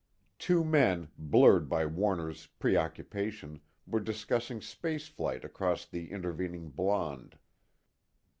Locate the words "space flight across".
4.59-5.85